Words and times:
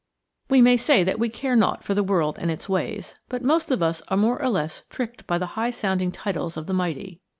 WE 0.49 0.63
may 0.63 0.77
say 0.77 1.03
that 1.03 1.19
we 1.19 1.29
care 1.29 1.55
naught 1.55 1.83
for 1.83 1.93
the 1.93 2.01
world 2.01 2.39
and 2.39 2.49
its 2.49 2.67
ways, 2.67 3.19
but 3.29 3.43
most 3.43 3.69
of 3.69 3.83
us 3.83 4.01
are 4.07 4.17
more 4.17 4.41
or 4.41 4.49
less 4.49 4.81
tricked 4.89 5.27
by 5.27 5.37
the 5.37 5.45
high 5.53 5.69
sounding 5.69 6.11
titles 6.11 6.57
of 6.57 6.65
the 6.65 6.73
mighty. 6.73 7.21